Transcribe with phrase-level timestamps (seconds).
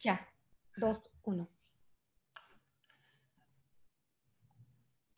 [0.00, 0.28] Ya.
[0.76, 1.48] Dos, uno.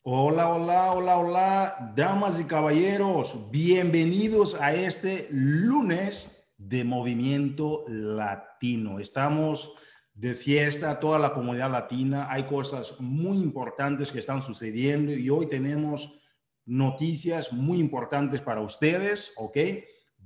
[0.03, 8.99] Hola, hola, hola, hola, damas y caballeros, bienvenidos a este lunes de Movimiento Latino.
[8.99, 9.75] Estamos
[10.13, 15.47] de fiesta, toda la comunidad latina, hay cosas muy importantes que están sucediendo y hoy
[15.47, 16.19] tenemos
[16.65, 19.57] noticias muy importantes para ustedes, ¿ok?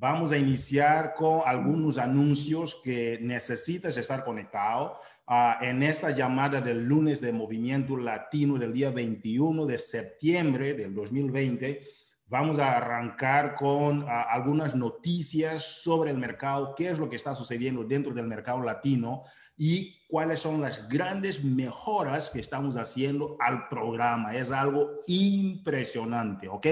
[0.03, 4.99] Vamos a iniciar con algunos anuncios que necesitas estar conectado.
[5.25, 10.93] Ah, en esta llamada del lunes de Movimiento Latino del día 21 de septiembre del
[10.93, 11.87] 2020,
[12.27, 17.33] vamos a arrancar con ah, algunas noticias sobre el mercado, qué es lo que está
[17.33, 19.23] sucediendo dentro del mercado latino
[19.55, 24.35] y cuáles son las grandes mejoras que estamos haciendo al programa.
[24.35, 26.67] Es algo impresionante, ¿ok?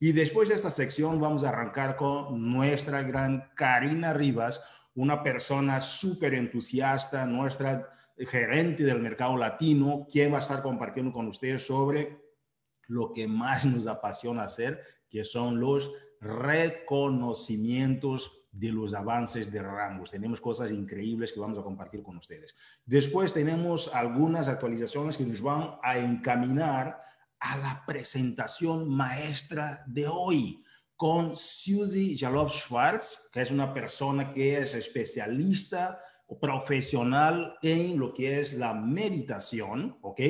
[0.00, 4.60] Y después de esta sección vamos a arrancar con nuestra gran Karina Rivas,
[4.94, 11.28] una persona súper entusiasta, nuestra gerente del mercado latino, quien va a estar compartiendo con
[11.28, 12.20] ustedes sobre
[12.86, 20.10] lo que más nos apasiona hacer, que son los reconocimientos de los avances de rangos.
[20.10, 22.56] Tenemos cosas increíbles que vamos a compartir con ustedes.
[22.84, 27.07] Después tenemos algunas actualizaciones que nos van a encaminar
[27.40, 30.62] a la presentación maestra de hoy
[30.96, 38.12] con Suzy Jalov Schwartz, que es una persona que es especialista o profesional en lo
[38.12, 40.20] que es la meditación, ¿ok?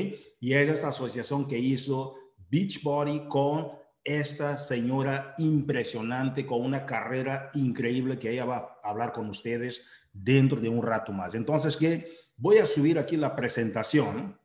[0.41, 2.17] Y es esta asociación que hizo
[2.51, 3.73] Beachbody con
[4.05, 10.61] esta señora impresionante, con una carrera increíble que ella va a hablar con ustedes dentro
[10.61, 11.35] de un rato más.
[11.35, 14.39] Entonces, que voy a subir aquí la presentación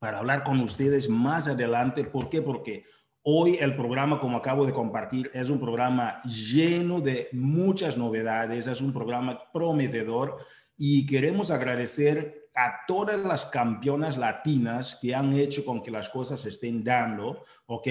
[0.00, 2.04] para hablar con ustedes más adelante.
[2.04, 2.40] ¿Por qué?
[2.40, 2.84] Porque
[3.22, 8.80] hoy el programa, como acabo de compartir, es un programa lleno de muchas novedades, es
[8.80, 10.38] un programa prometedor
[10.76, 16.40] y queremos agradecer a todas las campeonas latinas que han hecho con que las cosas
[16.40, 17.86] se estén dando, ¿ok?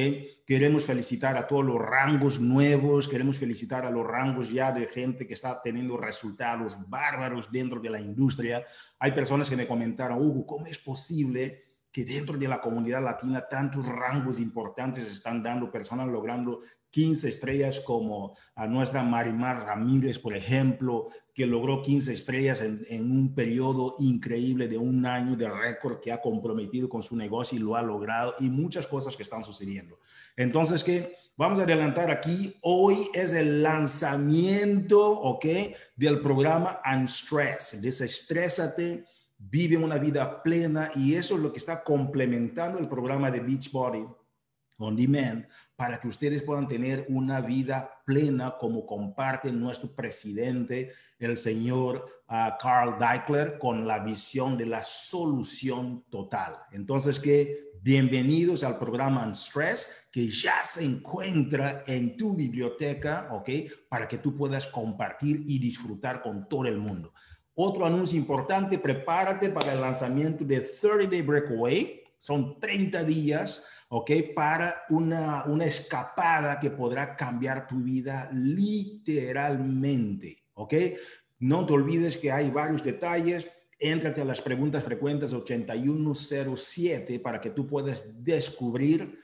[0.45, 5.27] Queremos felicitar a todos los rangos nuevos, queremos felicitar a los rangos ya de gente
[5.27, 8.65] que está teniendo resultados bárbaros dentro de la industria.
[8.97, 11.68] Hay personas que me comentaron, Hugo, ¿cómo es posible?
[11.91, 16.61] Que dentro de la comunidad latina tantos rangos importantes están dando, personas logrando
[16.91, 23.11] 15 estrellas como a nuestra Marimar Ramírez, por ejemplo, que logró 15 estrellas en, en,
[23.11, 27.61] un periodo increíble de un año de récord que ha comprometido con su negocio y
[27.61, 29.99] lo ha logrado y muchas cosas que están sucediendo.
[30.35, 35.45] Entonces, que vamos a adelantar aquí, hoy es el lanzamiento, ¿ok?
[35.95, 39.05] Del programa Unstress, desestrésate
[39.39, 44.05] vive una vida plena y eso es lo que está complementando el programa de Beachbody
[44.77, 51.37] On Demand para que ustedes puedan tener una vida plena como comparte nuestro presidente, el
[51.37, 56.57] señor uh, Carl Deichler, con la visión de la solución total.
[56.71, 63.49] Entonces, que bienvenidos al programa Unstress, que ya se encuentra en tu biblioteca, ¿ok?
[63.87, 67.13] Para que tú puedas compartir y disfrutar con todo el mundo.
[67.61, 72.03] Otro anuncio importante, prepárate para el lanzamiento de 30 Day Breakaway.
[72.17, 74.09] Son 30 días, ¿ok?
[74.33, 80.73] Para una, una escapada que podrá cambiar tu vida literalmente, ¿ok?
[81.39, 83.49] No te olvides que hay varios detalles.
[83.77, 89.19] Éntrate a las preguntas frecuentes 8107 para que tú puedas descubrir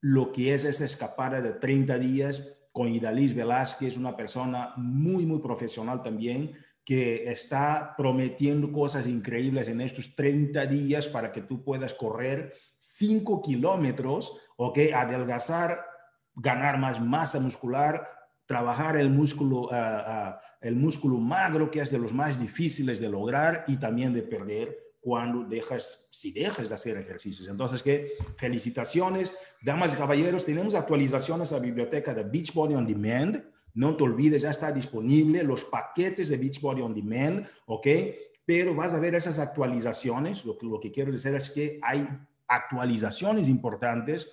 [0.00, 5.38] lo que es esta escapada de 30 días con Idalis Velázquez, una persona muy, muy
[5.38, 11.94] profesional también que está prometiendo cosas increíbles en estos 30 días para que tú puedas
[11.94, 14.78] correr 5 kilómetros, ¿ok?
[14.94, 15.84] Adelgazar,
[16.34, 18.08] ganar más masa muscular,
[18.46, 23.08] trabajar el músculo, uh, uh, el músculo magro, que es de los más difíciles de
[23.08, 27.48] lograr y también de perder cuando dejas, si dejas de hacer ejercicios.
[27.48, 33.42] Entonces, que felicitaciones, damas y caballeros, tenemos actualizaciones a la biblioteca de Beachbody On Demand,
[33.74, 37.86] no te olvides, ya está disponible los paquetes de Beachbody On Demand, ¿ok?
[38.44, 40.44] Pero vas a ver esas actualizaciones.
[40.44, 42.06] Lo que, quiero decir es que hay
[42.48, 44.28] actualizaciones importantes.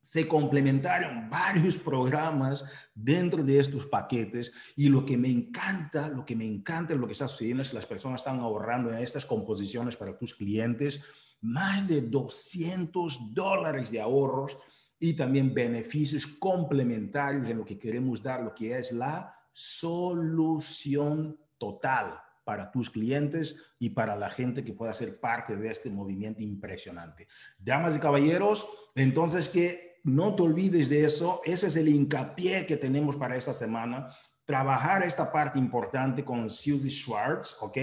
[0.00, 2.64] Se complementaron varios programas
[2.94, 7.12] dentro de estos paquetes y lo que me encanta, lo que me encanta, lo que
[7.12, 11.00] está sucediendo es que las personas están ahorrando en estas composiciones para tus clientes
[11.40, 14.56] más de 200 dólares de ahorros
[15.02, 22.20] y también beneficios complementarios en lo que queremos dar, lo que es la solución total
[22.44, 27.26] para tus clientes y para la gente que pueda ser parte de este movimiento impresionante.
[27.58, 28.64] Damas y caballeros,
[28.94, 33.52] entonces que no te olvides de eso, ese es el hincapié que tenemos para esta
[33.52, 34.08] semana.
[34.44, 37.78] trabajar esta parte importante con Susie Schwartz, ¿ok?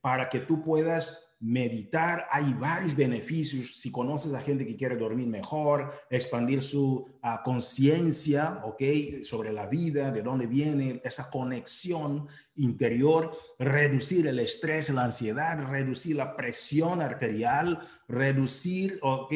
[0.00, 5.26] Para que tú puedas meditar, hay varios beneficios si conoces a gente que quiere dormir
[5.26, 8.82] mejor, expandir su ah, conciencia, ¿ok?
[9.22, 16.16] Sobre la vida, de dónde viene esa conexión interior, reducir el estrés, la ansiedad, reducir
[16.16, 19.32] la presión arterial, reducir, ¿ok?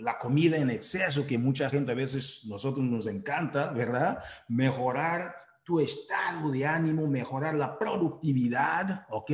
[0.00, 4.18] la comida en exceso, que mucha gente a veces nosotros nos encanta, ¿verdad?
[4.48, 9.30] Mejorar tu estado de ánimo, mejorar la productividad, ¿ok?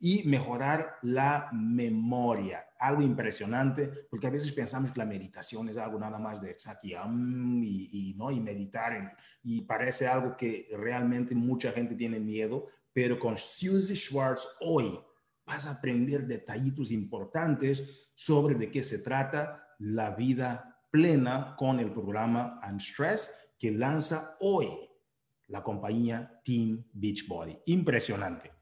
[0.00, 2.66] Y mejorar la memoria.
[2.78, 7.62] Algo impresionante, porque a veces pensamos que la meditación es algo nada más de sakyam
[7.62, 8.30] y, y, ¿no?
[8.30, 14.48] y meditar, y, parece algo que realmente mucha gente tiene miedo, pero con Susie Schwartz
[14.60, 14.98] hoy
[15.44, 17.82] vas a aprender detallitos importantes
[18.14, 24.85] sobre de qué se trata la vida plena con el programa Unstress que lanza hoy
[25.48, 27.58] la compañía Team Beachbody.
[27.66, 28.52] Impresionante.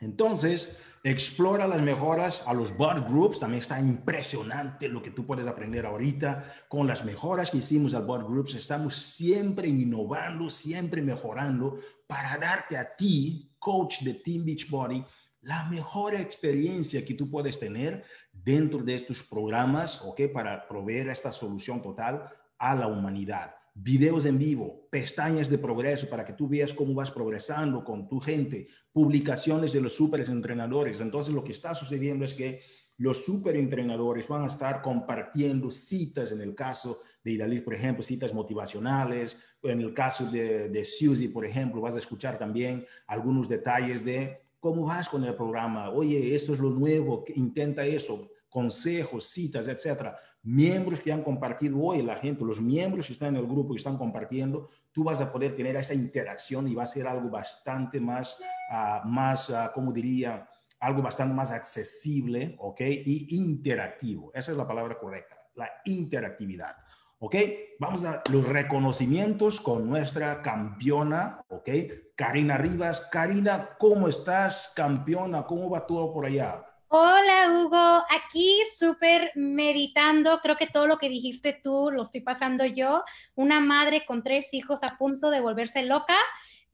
[0.00, 3.40] Entonces, explora las mejoras a los board groups.
[3.40, 8.04] También está impresionante lo que tú puedes aprender ahorita con las mejoras que hicimos al
[8.04, 8.54] board groups.
[8.54, 15.02] Estamos siempre innovando, siempre mejorando para darte a ti, coach de Team Beachbody,
[15.40, 20.22] la mejor experiencia que tú puedes tener dentro de estos programas, ¿ok?
[20.32, 22.28] Para proveer esta solución total
[22.58, 27.10] a la humanidad videos en vivo, pestañas de progreso para que tú veas cómo vas
[27.10, 31.00] progresando con tu gente, publicaciones de los super entrenadores.
[31.00, 32.60] Entonces lo que está sucediendo es que
[32.96, 38.02] los super entrenadores van a estar compartiendo citas en el caso de Idalis, por ejemplo,
[38.02, 39.36] citas motivacionales.
[39.62, 44.40] En el caso de, de Suzy, por ejemplo, vas a escuchar también algunos detalles de
[44.58, 45.90] cómo vas con el programa.
[45.90, 52.02] Oye, esto es lo nuevo, intenta eso, consejos, citas, etcétera miembros que han compartido hoy,
[52.02, 55.32] la gente, los miembros que están en el grupo y están compartiendo, tú vas a
[55.32, 58.40] poder tener esta interacción y va a ser algo bastante más,
[58.70, 60.48] uh, más uh, como diría,
[60.78, 62.80] algo bastante más accesible, ¿ok?
[62.80, 64.30] Y interactivo.
[64.32, 66.76] Esa es la palabra correcta, la interactividad.
[67.18, 67.34] ¿Ok?
[67.80, 71.70] Vamos a los reconocimientos con nuestra campeona, ¿ok?
[72.14, 73.00] Karina Rivas.
[73.10, 75.44] Karina, ¿cómo estás, campeona?
[75.44, 76.65] ¿Cómo va todo por allá?
[76.88, 82.64] Hola Hugo, aquí súper meditando, creo que todo lo que dijiste tú lo estoy pasando
[82.64, 83.02] yo,
[83.34, 86.14] una madre con tres hijos a punto de volverse loca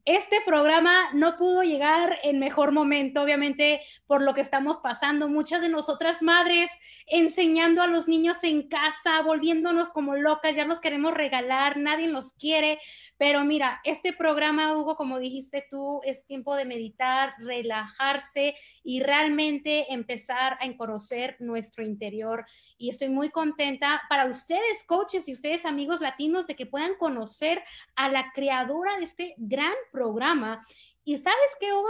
[0.05, 5.29] este programa no pudo llegar en mejor momento, obviamente por lo que estamos pasando.
[5.29, 6.69] Muchas de nosotras madres
[7.07, 12.33] enseñando a los niños en casa, volviéndonos como locas, ya los queremos regalar, nadie los
[12.33, 12.79] quiere.
[13.17, 19.93] Pero mira, este programa, Hugo, como dijiste tú, es tiempo de meditar, relajarse y realmente
[19.93, 22.45] empezar a conocer nuestro interior.
[22.77, 27.63] Y estoy muy contenta para ustedes, coaches y ustedes, amigos latinos, de que puedan conocer
[27.95, 30.65] a la creadora de este gran programa.
[31.05, 31.87] ¿Y sabes qué, Hugo?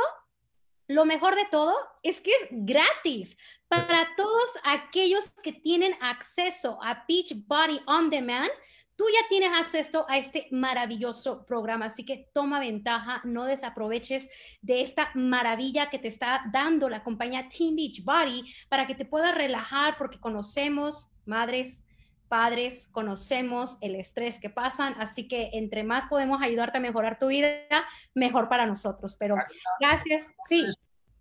[0.88, 7.06] Lo mejor de todo es que es gratis para todos aquellos que tienen acceso a
[7.08, 8.52] Beach Body On Demand.
[8.96, 14.30] Tú ya tienes acceso a este maravilloso programa, así que toma ventaja, no desaproveches
[14.62, 19.06] de esta maravilla que te está dando la compañía Team Beach Body para que te
[19.06, 21.84] puedas relajar porque conocemos, madres,
[22.34, 27.28] padres, conocemos el estrés que pasan, así que entre más podemos ayudarte a mejorar tu
[27.28, 27.60] vida,
[28.16, 29.18] mejor para nosotros.
[29.20, 29.36] Pero
[29.80, 30.26] gracias.
[30.48, 30.66] Sí.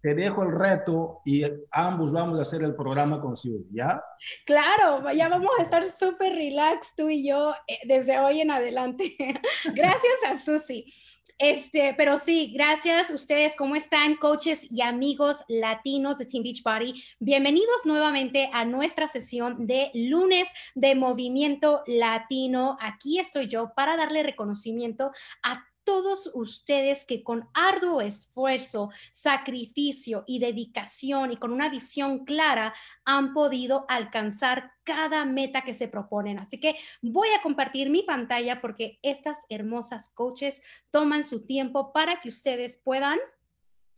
[0.03, 4.03] Te dejo el reto y ambos vamos a hacer el programa con Susi, ¿ya?
[4.45, 9.17] Claro, ya vamos a estar súper relax tú y yo eh, desde hoy en adelante.
[9.75, 10.93] gracias a Susi.
[11.39, 13.57] Este, pero sí, gracias ustedes.
[13.57, 17.03] ¿Cómo están, coaches y amigos latinos de Team Beachbody?
[17.21, 22.77] Bienvenidos nuevamente a nuestra sesión de lunes de movimiento latino.
[22.81, 25.11] Aquí estoy yo para darle reconocimiento
[25.43, 32.75] a todos ustedes que con arduo esfuerzo, sacrificio y dedicación y con una visión clara
[33.05, 36.39] han podido alcanzar cada meta que se proponen.
[36.39, 42.21] Así que voy a compartir mi pantalla porque estas hermosas coaches toman su tiempo para
[42.21, 43.19] que ustedes puedan,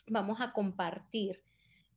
[0.06, 1.42] vamos a compartir.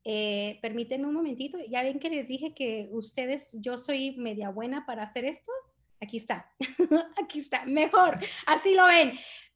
[0.09, 4.85] Eh, permítanme un momentito, ya ven que les dije que ustedes, yo soy media buena
[4.85, 5.51] para hacer esto.
[5.99, 6.49] Aquí está,
[7.21, 9.13] aquí está, mejor, así lo ven.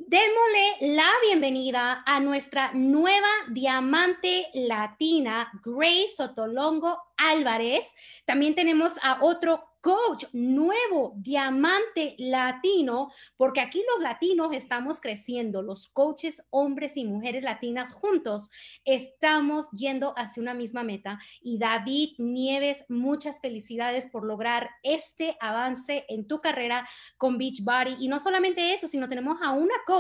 [0.08, 7.94] Démosle la bienvenida a nuestra nueva diamante latina, Grace Sotolongo Álvarez.
[8.26, 15.88] También tenemos a otro coach nuevo, diamante latino, porque aquí los latinos estamos creciendo, los
[15.88, 18.50] coaches, hombres y mujeres latinas juntos,
[18.86, 21.20] estamos yendo hacia una misma meta.
[21.42, 27.98] Y David Nieves, muchas felicidades por lograr este avance en tu carrera con Beachbody.
[28.00, 29.91] Y no solamente eso, sino tenemos a una coach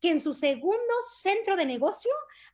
[0.00, 2.10] que en su segundo centro de negocio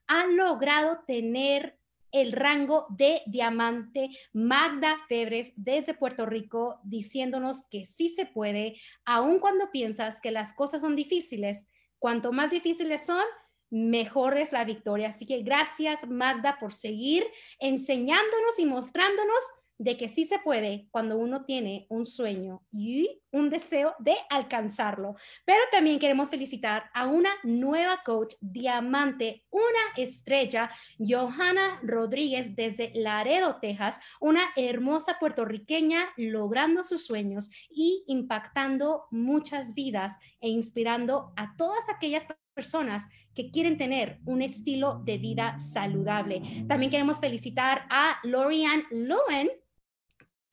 [0.06, 1.78] ha logrado tener
[2.12, 4.08] el rango de diamante.
[4.32, 10.52] Magda Febres desde Puerto Rico diciéndonos que sí se puede, aun cuando piensas que las
[10.52, 11.68] cosas son difíciles.
[11.98, 13.24] Cuanto más difíciles son,
[13.70, 15.08] mejor es la victoria.
[15.08, 17.26] Así que gracias Magda por seguir
[17.58, 19.42] enseñándonos y mostrándonos
[19.78, 25.16] de que sí se puede cuando uno tiene un sueño y un deseo de alcanzarlo.
[25.44, 29.64] Pero también queremos felicitar a una nueva coach diamante, una
[29.96, 39.74] estrella, Johanna Rodríguez desde Laredo, Texas, una hermosa puertorriqueña logrando sus sueños y impactando muchas
[39.74, 42.24] vidas e inspirando a todas aquellas
[42.54, 46.42] personas que quieren tener un estilo de vida saludable.
[46.68, 49.50] También queremos felicitar a Lorian Lowen,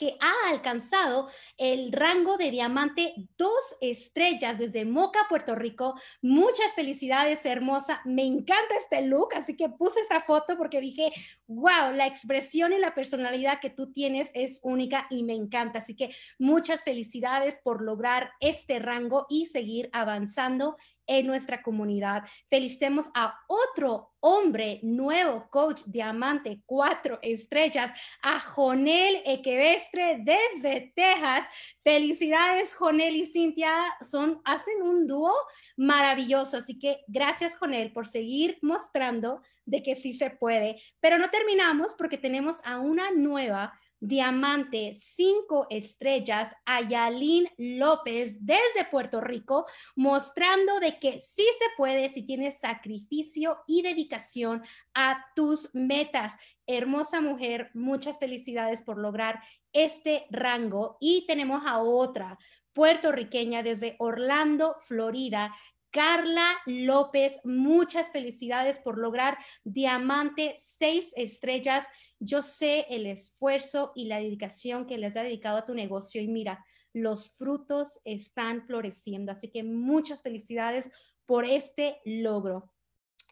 [0.02, 1.30] que ha alcanzado
[1.60, 5.94] el rango de diamante dos estrellas desde Moca, Puerto Rico.
[6.24, 8.02] Muchas felicidades, hermosa.
[8.04, 11.12] Me encanta este look, así que puse esta foto porque dije,
[11.46, 15.78] wow, la expresión y la personalidad que tú tienes es única y me encanta.
[15.78, 20.78] Así que muchas felicidades por lograr este rango y seguir avanzando
[21.08, 22.24] en nuestra comunidad.
[22.50, 27.92] Felicitemos a otro hombre nuevo, coach diamante, cuatro estrellas,
[28.22, 31.48] a Jonel Equevestre desde Texas.
[31.84, 35.34] Felicidades, Jonel y Cintia, son, hacen un dúo
[35.78, 36.58] maravilloso.
[36.58, 40.82] Así que gracias, Jonel, por seguir mostrando de que sí se puede.
[41.00, 49.22] Pero no terminamos porque tenemos a una nueva Diamante, cinco estrellas, Ayalín López desde Puerto
[49.22, 54.64] Rico, mostrando de que sí se puede si tienes sacrificio y dedicación
[54.96, 56.36] a tus metas.
[56.66, 59.40] Hermosa mujer, muchas felicidades por lograr
[59.72, 60.98] este rango.
[61.00, 62.40] Y tenemos a otra
[62.74, 65.54] puertorriqueña desde Orlando, Florida,
[65.92, 71.86] Carla López, muchas felicidades por lograr diamante seis estrellas.
[72.20, 76.28] Yo sé el esfuerzo y la dedicación que les ha dedicado a tu negocio y
[76.28, 79.34] mira, los frutos están floreciendo.
[79.34, 80.90] Así que muchas felicidades
[81.26, 82.74] por este logro.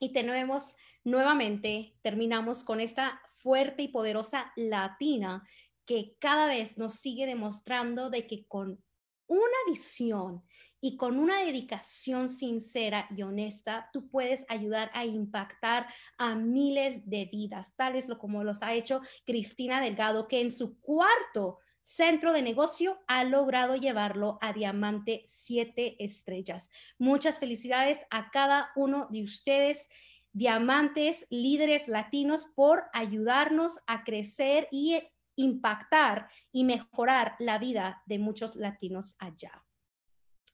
[0.02, 5.44] Y tenemos nuevamente, terminamos con esta fuerte y poderosa latina
[5.86, 8.84] que cada vez nos sigue demostrando de que con
[9.30, 10.44] una visión
[10.82, 17.26] y con una dedicación sincera y honesta, tú puedes ayudar a impactar a miles de
[17.26, 23.00] vidas, tales como los ha hecho Cristina Delgado, que en su cuarto centro de negocio
[23.08, 26.70] ha logrado llevarlo a diamante siete estrellas.
[26.98, 29.90] Muchas felicidades a cada uno de ustedes
[30.32, 35.02] diamantes, líderes latinos, por ayudarnos a crecer y
[35.40, 39.64] impactar y mejorar la vida de muchos latinos allá.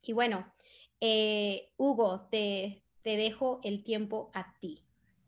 [0.01, 0.54] Y bueno,
[1.01, 4.84] eh, Hugo, te, te dejo el tiempo a ti.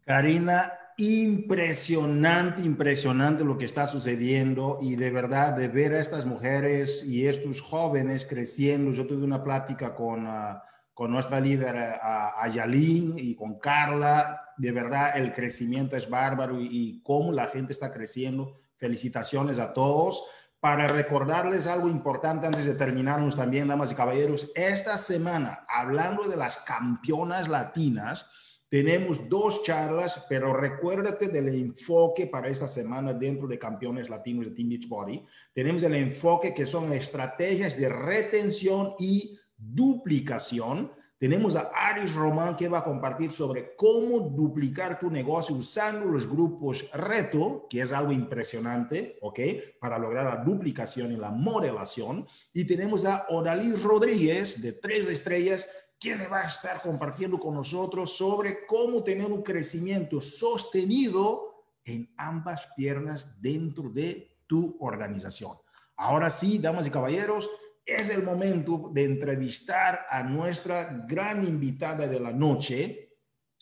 [0.05, 7.03] Karina, impresionante, impresionante lo que está sucediendo y de verdad de ver a estas mujeres
[7.03, 8.91] y estos jóvenes creciendo.
[8.91, 11.99] Yo tuve una plática con, ah, con nuestra líder
[12.37, 14.53] Ayalín y con Carla.
[14.55, 18.55] De verdad el crecimiento es bárbaro y cómo la gente está creciendo.
[18.77, 20.23] Felicitaciones a todos
[20.59, 24.51] para recordarles algo importante antes de terminarnos también, damas y caballeros.
[24.55, 28.27] Esta semana, hablando de las campeonas latinas,
[28.69, 34.51] tenemos dos charlas, pero recuérdate del enfoque para esta semana dentro de campeones latinos de
[34.51, 35.23] Team Beachbody.
[35.53, 42.67] Tenemos el enfoque que son estrategias de retención y duplicación tenemos a Aris Román que
[42.67, 48.11] va a compartir sobre cómo duplicar tu negocio usando los grupos reto, que es algo
[48.11, 49.39] impresionante, ¿ok?
[49.79, 52.27] Para lograr la duplicación y la modelación.
[52.53, 55.65] Y tenemos a Odalí Rodríguez de Tres Estrellas,
[55.99, 62.67] quien va a estar compartiendo con nosotros sobre cómo tener un crecimiento sostenido en ambas
[62.75, 65.53] piernas dentro de tu organización.
[65.95, 67.49] Ahora sí, damas y caballeros,
[67.87, 73.15] es el momento de entrevistar a nuestra gran invitada de la noche,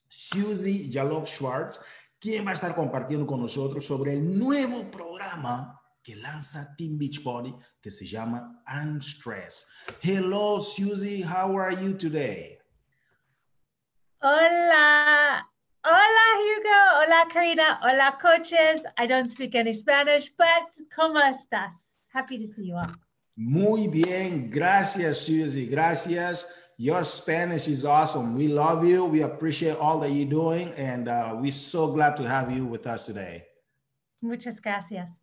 [0.07, 1.79] Susie Yalov Schwartz,
[2.19, 7.55] quien va a estar compartiendo con nosotros sobre el nuevo programa que lanza Team Beachbody
[7.79, 9.69] que se llama Unstress.
[10.01, 12.57] Hello, Susie, how are you today?
[14.21, 15.47] Hola,
[15.87, 17.03] Hola, Hugo.
[17.03, 17.79] Hola, Karina.
[17.83, 18.81] Hola, coaches.
[18.97, 21.99] I don't speak any Spanish, but ¿cómo estás?
[22.11, 23.04] Happy to see you all.
[23.37, 24.49] Muy bien.
[24.49, 25.65] Gracias, Susie.
[25.65, 26.45] Gracias.
[26.77, 28.35] Your Spanish is awesome.
[28.35, 29.05] We love you.
[29.05, 30.69] We appreciate all that you're doing.
[30.77, 33.45] And uh, we're so glad to have you with us today.
[34.21, 35.21] Muchas gracias.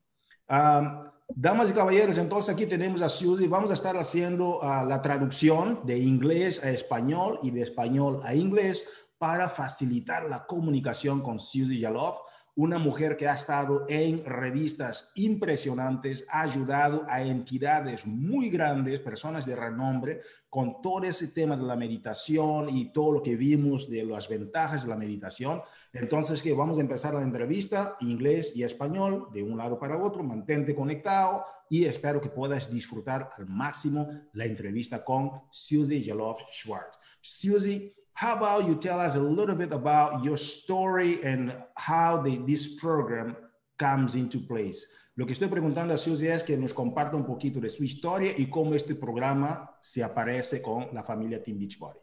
[0.49, 3.49] Um, damas y caballeros, entonces aquí tenemos a Susie.
[3.49, 8.35] Vamos a estar haciendo uh, la traducción de inglés a español y de español a
[8.35, 8.85] inglés
[9.19, 12.17] para facilitar la comunicación con Susie Yalov,
[12.55, 19.47] una mujer que ha estado en revistas impresionantes, ha ayudado a entidades muy grandes, personas
[19.47, 24.05] de renombre, con todo ese tema de la meditación y todo lo que vimos de
[24.05, 25.63] las ventajas de la meditación.
[25.95, 30.23] Entonces, que vamos a empezar la entrevista, inglés y español, de un lado para otro,
[30.23, 36.99] mantente conectado y espero que puedas disfrutar al máximo la entrevista con Susie Yalov Schwartz.
[37.23, 42.37] Susie, how about you tell us a little bit about your story and how the,
[42.47, 43.37] this program
[43.79, 44.87] comes into place?
[45.17, 48.33] Lo que estoy preguntando a Susie es que nos comparta un poquito de su historia
[48.37, 51.99] y cómo este programa se aparece con la familia Team Beachbody.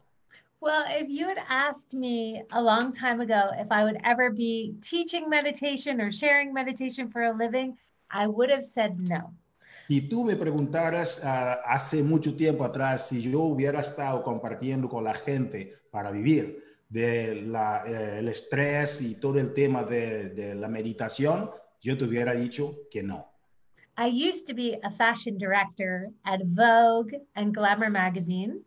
[0.62, 4.76] Well, if you had asked me a long time ago if I would ever be
[4.82, 7.78] teaching meditation or sharing meditation for a living,
[8.12, 9.32] I would have said no.
[9.90, 15.04] Si tú me preguntaras uh, hace mucho tiempo atrás si yo hubiera estado compartiendo con
[15.04, 20.68] la gente para vivir del de eh, estrés y todo el tema de, de, la
[20.68, 21.50] meditación,
[21.82, 23.34] yo te hubiera dicho que no.
[23.98, 28.60] I used to be a fashion director at Vogue and Glamour magazine.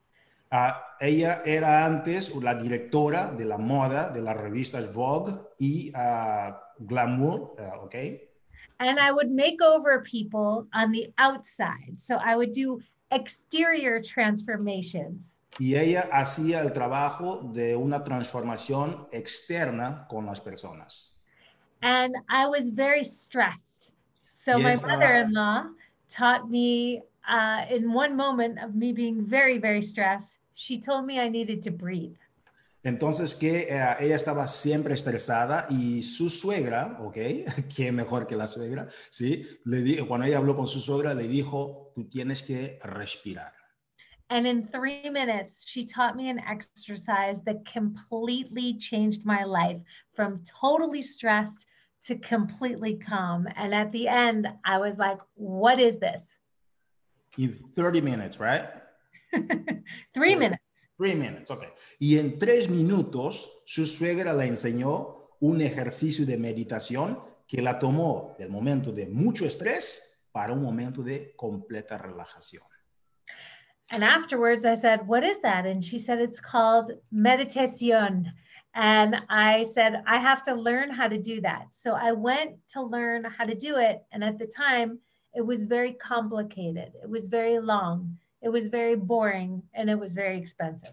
[0.51, 6.53] Uh, ella era antes la directora de la moda de las revistas Vogue y uh,
[6.81, 7.95] Glamour, ¿ok?
[8.81, 11.95] And I would make over people on the outside.
[11.99, 15.37] So I would do exterior transformations.
[15.59, 21.13] Y ella hacía el trabajo de una transformación externa con las personas.
[21.83, 23.93] And I was very stressed.
[24.31, 25.67] So my mother-in-law
[26.09, 31.21] taught me uh, in one moment of me being very, very stressed, she told me
[31.21, 32.17] I needed to breathe.
[32.85, 37.17] Entonces que eh, ella estaba siempre estresada y su suegra, ¿ok?
[37.75, 38.89] ¿Quién mejor que la suegra?
[39.11, 43.53] Sí, le di, cuando ella habló con su suegra le dijo, tú tienes que respirar.
[44.31, 49.79] And in three minutes, she taught me an exercise that completely changed my life
[50.15, 51.67] from totally stressed
[52.07, 53.47] to completely calm.
[53.57, 56.27] And at the end, I was like, what is this?
[57.37, 58.71] In 30 minutes, right?
[60.15, 60.62] three minutes.
[60.97, 61.65] Three minutes, ok.
[61.99, 68.35] Y en tres minutos, su suegra le enseñó un ejercicio de meditación que la tomó
[68.39, 72.63] del momento de mucho estrés para un momento de completa relajación.
[73.91, 75.67] And afterwards, I said, What is that?
[75.67, 78.33] And she said, It's called meditation.
[78.75, 81.67] And I said, I have to learn how to do that.
[81.73, 84.03] So I went to learn how to do it.
[84.11, 84.99] And at the time,
[85.35, 88.19] it was very complicated, it was very long.
[88.43, 90.93] It was very boring and it was very expensive.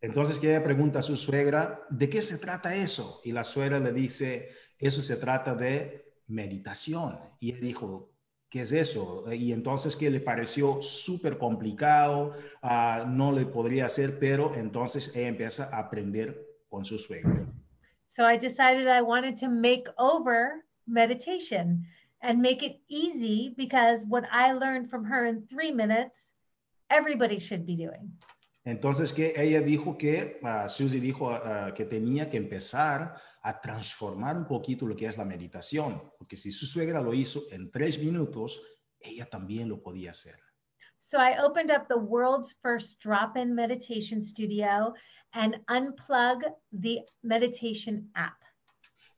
[0.00, 3.20] Entonces que ella pregunta a su suegra, ¿de qué se trata eso?
[3.24, 7.18] Y la suegra le dice, eso se trata de meditación.
[7.40, 8.12] Y él dijo,
[8.48, 9.24] ¿qué es eso?
[9.32, 15.28] Y entonces que le pareció súper complicado, uh, no le podría hacer, pero entonces ella
[15.28, 17.46] empieza a aprender con su suegra.
[18.06, 21.84] So I decided I wanted to make over meditation
[22.22, 26.34] and make it easy because what I learned from her in three minutes
[26.90, 28.18] everybody should be doing.
[28.64, 34.36] Entonces que ella dijo que, uh, Susie dijo uh, que tenía que empezar a transformar
[34.36, 37.98] un poquito lo que es la meditación, porque si su suegra lo hizo en tres
[37.98, 38.60] minutos,
[39.00, 40.34] ella también lo podía hacer.
[40.98, 44.92] So I opened up the world's first drop-in meditation studio
[45.32, 48.36] and unplug the meditation app.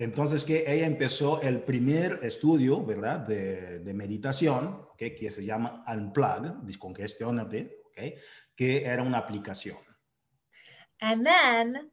[0.01, 3.21] Entonces que ella empezó el primer estudio, ¿verdad?
[3.21, 5.15] De, de meditación, ¿okay?
[5.15, 8.15] que se llama Unplug, descongestionate, ¿okay?
[8.57, 9.77] que era una aplicación.
[11.03, 11.91] And then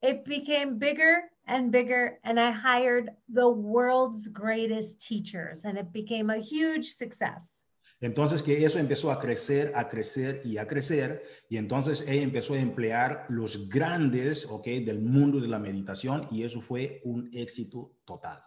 [0.00, 6.30] it became bigger and bigger and I hired the world's greatest teachers and it became
[6.30, 7.59] a huge success.
[8.00, 12.54] Entonces que eso empezó a crecer, a crecer y a crecer y entonces ella empezó
[12.54, 14.64] a emplear los grandes, ¿ok?
[14.86, 18.42] Del mundo de la meditación y eso fue un éxito total.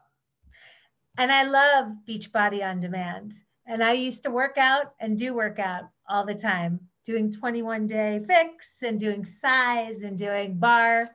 [1.18, 3.34] And I love Beachbody on Demand.
[3.68, 8.22] And I used to work out and do workout all the time, doing 21 day
[8.26, 11.12] fix and doing size and doing bar.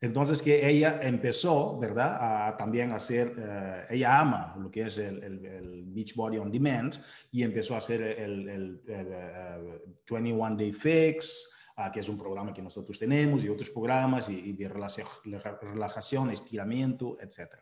[0.00, 2.48] Entonces que ella empezó, ¿verdad?
[2.48, 6.52] A también hacer, uh, ella ama lo que es el, el, el, Beach Body on
[6.52, 6.94] Demand
[7.32, 12.52] y empezó a hacer el, el uh, 21 Day Fix, ah, que es un programa
[12.52, 17.56] que nosotros tenemos y otros programas y, y de relaja- relajación, estiramiento, etc.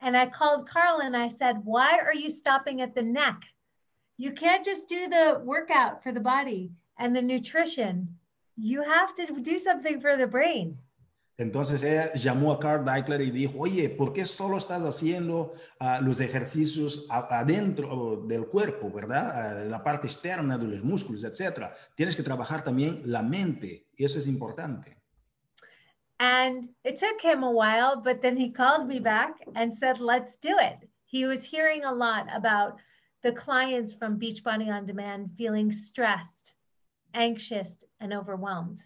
[0.00, 3.40] And I called Carl and I said, Why are you stopping at the neck?
[4.16, 8.18] You can't just do the workout for the body and the nutrition.
[8.56, 10.76] You have to do something for the brain.
[11.38, 16.00] Entonces ella llamó a Carl Deichler y dijo, oye, ¿por qué solo estás haciendo ah,
[16.00, 19.30] los ejercicios adentro del cuerpo, verdad?
[19.32, 21.72] Ah, la parte externa de los músculos, etcétera.
[21.94, 24.96] Tienes que trabajar también la mente y eso es importante.
[26.18, 30.36] And it took him a while, but then he called me back and said, Let's
[30.36, 30.88] do it.
[31.04, 32.80] He was hearing a lot about
[33.22, 36.54] the clients from Beachbody On Demand feeling stressed,
[37.14, 38.82] anxious, and overwhelmed.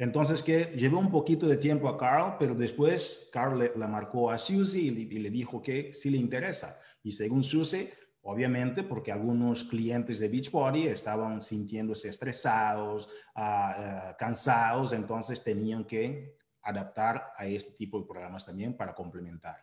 [0.00, 4.30] Entonces que llevó un poquito de tiempo a Carl, pero después Carl le, la marcó
[4.30, 6.74] a Susie y, le- y le dijo que sí le interesa.
[7.02, 14.94] Y según Susie, obviamente porque algunos clientes de Beachbody estaban sintiéndose estresados, ah, ah, cansados,
[14.94, 19.56] entonces tenían que adaptar a este tipo de programas también para complementar.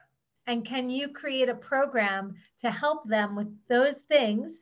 [0.45, 4.61] And can you create a program to help them with those things?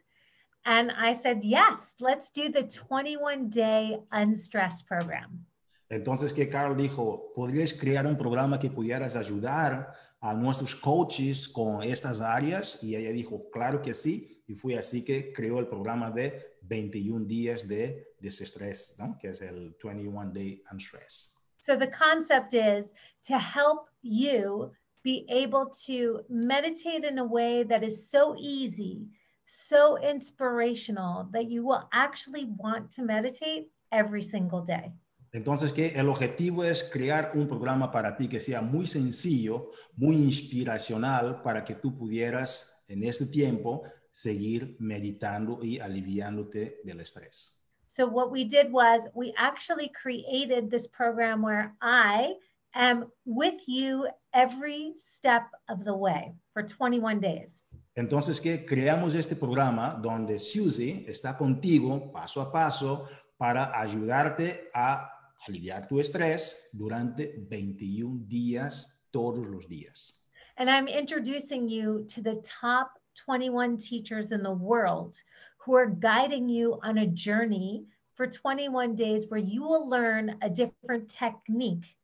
[0.65, 5.45] And I said, Yes, let's do the 21 day unstressed program.
[5.89, 11.83] Entonces que Carl dijo, ¿podrías crear un programa que pudieras ayudar a nuestros coaches con
[11.83, 12.83] estas áreas?
[12.83, 14.43] Y ella dijo, claro que sí.
[14.47, 19.17] Y fue así que creó el programa de 21 días de desestrés, ¿no?
[19.19, 21.33] que es el 21 Day Unstress.
[21.59, 22.91] So the concept is
[23.27, 24.71] to help you
[25.03, 29.07] be able to meditate in a way that is so easy,
[29.45, 34.91] so inspirational that you will actually want to meditate every single day.
[35.35, 40.15] Entonces que el objetivo es crear un programa para ti que sea muy sencillo, muy
[40.15, 47.61] inspiracional para que tú pudieras en este tiempo seguir meditando y aliviándote del estrés.
[47.85, 52.37] So what we did was we actually created this program where I
[52.73, 57.65] am with you every step of the way for 21 days.
[57.93, 65.14] Entonces, que creamos este programa donde Susie está contigo paso a paso para ayudarte a
[65.47, 70.25] aliviar tu estrés durante 21 días, todos los días.
[70.57, 75.15] And I'm introducing you to the top 21 teachers in the world
[75.57, 80.49] who are guiding you on a journey for 21 days where you will learn a
[80.49, 81.97] different technique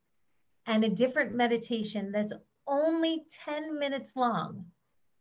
[0.66, 2.32] and a different meditation that's
[2.66, 4.64] only 10 minutes long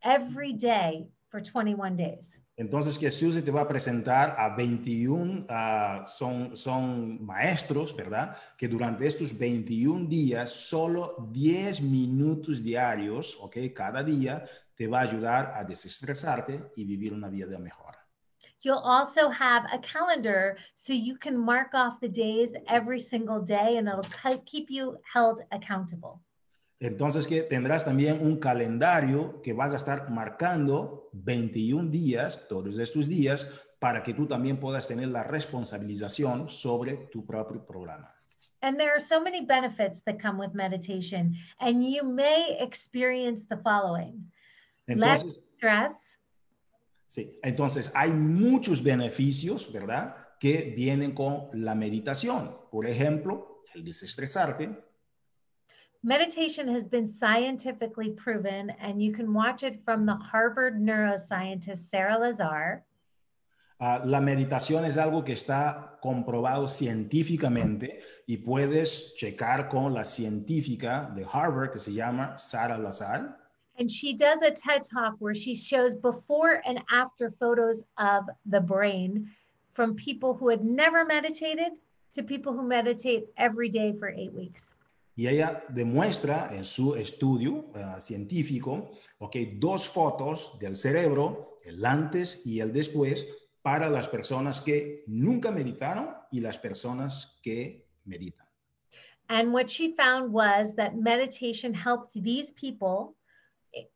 [0.04, 2.40] every day for 21 days.
[2.58, 8.38] Entonces, que Susie te va a presentar a 21, ah, son, son maestros, ¿verdad?
[8.58, 13.58] Que durante estos 21 días, solo 10 minutos diarios, ¿ok?
[13.74, 17.96] Cada día te va a ayudar a desestresarte y vivir una vida mejor.
[18.62, 23.78] You'll also have a calendar so you can mark off the days every single day
[23.78, 24.06] and it'll
[24.46, 26.22] keep you held accountable.
[26.82, 33.08] Entonces, que tendrás también un calendario que vas a estar marcando 21 días, todos estos
[33.08, 38.10] días, para que tú también puedas tener la responsabilización sobre tu propio programa.
[38.64, 43.58] And there are so many benefits that come with meditation, and you may experience the
[43.58, 44.32] following
[44.88, 46.20] less Entonces, stress,
[47.08, 50.16] sí, entonces hay muchos beneficios, ¿verdad?
[50.40, 52.58] Que vienen con la meditación.
[52.72, 54.91] Por ejemplo, el desestresarte,
[56.04, 62.18] Meditation has been scientifically proven, and you can watch it from the Harvard neuroscientist Sarah
[62.18, 62.84] Lazar.
[63.80, 71.14] Ah, la meditación es algo que está comprobado científicamente y puedes checar con la científica
[71.16, 73.38] de Harvard que se llama Sara Lazar.
[73.78, 78.60] And she does a TED talk where she shows before and after photos of the
[78.60, 79.30] brain
[79.74, 81.80] from people who had never meditated
[82.14, 84.68] to people who meditate every day for eight weeks.
[85.16, 92.46] Y ella demuestra en su estudio ah, científico, ok, dos fotos del cerebro, el antes
[92.46, 93.26] y el después,
[93.62, 98.48] para las personas que nunca meditaron y las personas que meditan.
[99.28, 103.16] And what she found was that meditation helped these people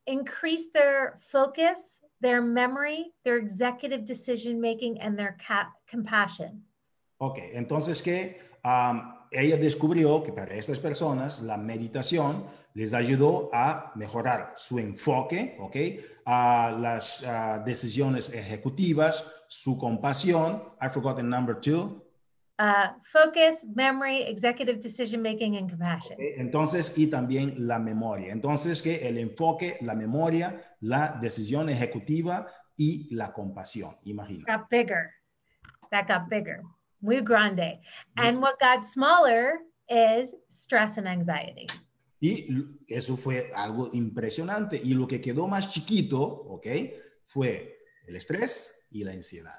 [0.06, 5.36] increase their focus, their memory, their executive decision making, and their
[5.88, 6.64] compassion.
[7.18, 13.92] Ok, entonces que am, ella descubrió que para estas personas la meditación les ayudó a
[13.96, 15.76] mejorar su enfoque, ok,
[16.26, 17.26] a las
[17.66, 20.64] decisiones ejecutivas, su compasión.
[20.82, 22.02] I forgot the number two.
[22.58, 26.14] Uh, focus, memory, executive decision making, and compassion.
[26.14, 28.32] ok, Entonces, y también la memoria.
[28.32, 34.46] Entonces, que el enfoque, la memoria, la decisión ejecutiva y la compasión, imagina.
[34.48, 35.12] Got bigger.
[35.92, 36.62] That got bigger.
[37.02, 37.80] Muy grande.
[38.18, 41.68] And what got smaller is stress and anxiety.
[42.20, 42.48] Y
[42.88, 44.82] eso fue algo impresionante.
[44.84, 46.68] Y lo que quedó más chiquito, ¿ok?
[47.24, 47.78] Fue
[48.08, 49.56] el estrés y la ansiedad.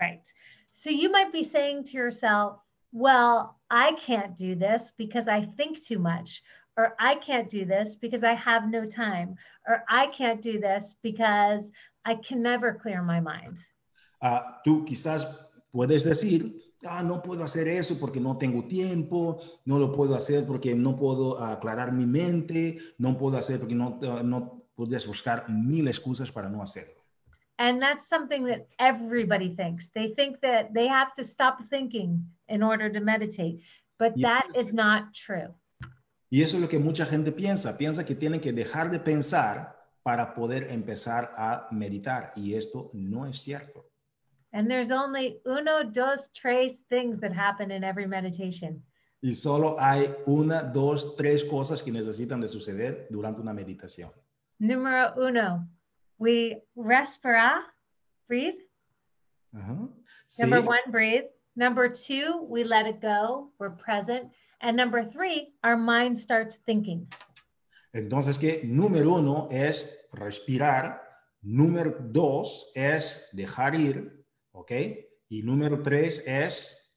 [0.00, 0.26] Right.
[0.70, 2.60] So you might be saying to yourself,
[2.92, 6.42] well, I can't do this because I think too much,
[6.76, 9.36] or I can't do this because I have no time,
[9.68, 11.70] or I can't do this because
[12.04, 13.58] I can never clear my mind.
[14.22, 15.26] Uh, tú quizás
[15.70, 20.46] puedes decir, ah, no puedo hacer eso porque no tengo tiempo, no lo puedo hacer
[20.46, 25.88] porque no puedo aclarar mi mente, no puedo hacer porque no, no puedes buscar mil
[25.88, 26.94] excusas para no hacerlo.
[27.58, 29.90] And that's something that everybody thinks.
[29.92, 33.60] They think that they have to stop thinking in order to meditate,
[33.98, 35.54] but Y that eso- is not true.
[36.30, 39.76] Y eso es lo que mucha gente piensa, piensa que tienen que dejar de pensar
[40.02, 42.30] para poder empezar a meditar.
[42.36, 43.89] Y esto no es cierto.
[44.52, 48.82] And there's only uno, dos, tres things that happen in every meditation.
[49.22, 54.10] Y solo hay una, dos, tres cosas que necesitan de suceder durante una meditación.
[54.58, 55.68] Numero uno,
[56.18, 57.62] we respira,
[58.28, 58.60] breathe.
[59.54, 59.88] Ajá.
[60.26, 61.26] Sí, Number one, breathe.
[61.56, 64.30] Number two, we let it go, we're present.
[64.60, 67.06] And number three, our mind starts thinking.
[67.92, 71.02] Entonces, que número uno es respirar,
[71.42, 74.19] número dos es dejar ir,
[74.52, 74.72] ¿ok?
[75.28, 76.92] Y número tres es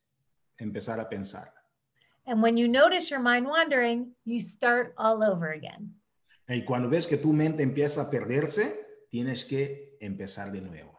[0.57, 1.53] empezar a pensar.
[2.25, 5.93] And when you notice your mind wandering, you start all over again.
[6.47, 10.93] Y cuando ves que tu mente empieza a perderse, tienes que empezar de nuevo.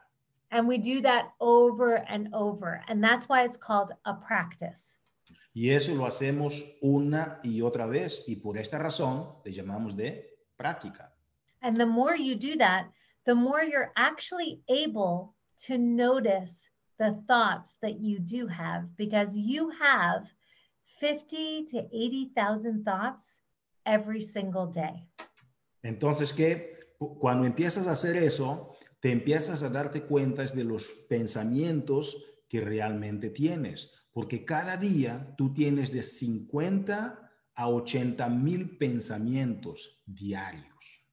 [0.51, 2.83] And we do that over and over.
[2.89, 4.97] And that's why it's called a practice.
[5.53, 10.37] Y eso lo hacemos una y otra vez y por esta razón le llamamos de
[10.57, 11.13] práctica.
[11.63, 12.91] And the more you do that,
[13.25, 15.34] the more you're actually able
[15.67, 20.27] to notice the thoughts that you do have because you have
[21.01, 23.41] 50 to 80,000 thoughts
[23.85, 25.09] every single day.
[25.83, 26.79] Entonces que
[27.21, 32.17] cuando empiezas a hacer eso, te empiezas a darte cuenta de los pensamientos
[32.49, 41.04] que realmente tienes, porque cada día tú tienes de 50 a 80 mil pensamientos diarios.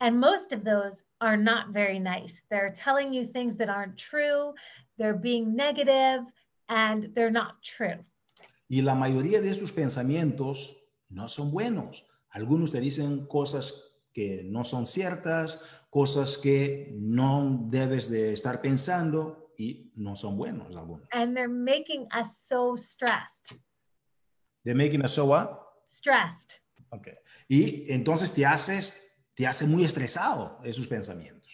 [0.00, 2.42] And most of those are not very nice.
[2.50, 4.54] They're telling you things that aren't true,
[4.98, 6.20] they're being negative,
[6.68, 8.04] and they're not true.
[8.68, 10.76] Y la mayoría de esos pensamientos
[11.08, 12.04] no son buenos.
[12.30, 19.52] Algunos te dicen cosas que no son ciertas, cosas que no debes de estar pensando
[19.56, 21.08] y no son buenos algunos.
[21.12, 23.54] And they're making us so stressed.
[24.64, 25.62] They're making us so what?
[25.84, 26.60] Stressed.
[26.92, 27.14] Okay.
[27.48, 28.92] Y entonces te haces,
[29.36, 31.46] te hace muy estresado esos pensamientos.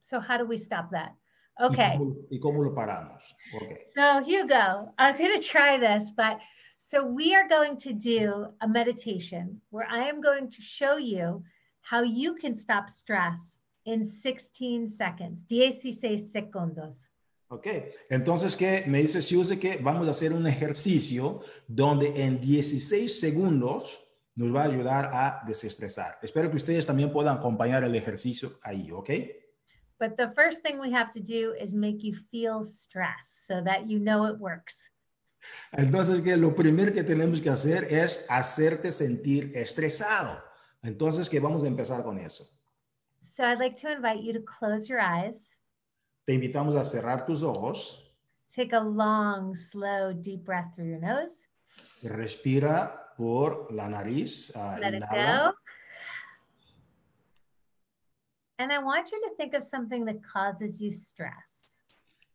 [0.00, 1.12] So, how do we stop that?
[1.58, 1.98] ¿Y Okay.
[1.98, 3.34] cómo, ¿Y cómo lo paramos?
[3.54, 3.78] Okay.
[3.94, 6.38] So, Hugo, I'm going to try this, but
[6.78, 11.42] so we are going to do a meditation where I am going to show you
[11.80, 15.40] how you can stop stress in 16 seconds.
[15.48, 17.10] 16 segundos.
[17.48, 17.66] Ok,
[18.10, 23.98] entonces que me dice Suze que vamos a hacer un ejercicio donde en 16 segundos
[24.36, 26.18] nos va a ayudar a desestresar.
[26.22, 29.10] Espero que ustedes también puedan acompañar el ejercicio ahí, ¿ok?
[29.98, 33.86] But the first thing we have to do is make you feel stress so that
[33.86, 34.92] you know it works.
[35.72, 40.42] Entonces que lo primero que tenemos que hacer es hacerte sentir estresado.
[40.82, 42.44] Entonces que vamos a empezar con eso.
[43.22, 45.56] So I'd like to invite you to close your eyes,
[46.26, 48.12] Te invitamos a cerrar tus ojos,
[48.52, 51.48] take a long, slow, deep breath through your nose,
[52.02, 55.52] respira por la nariz, ah, let it go.
[58.58, 61.82] And I want you to think of something that causes you stress,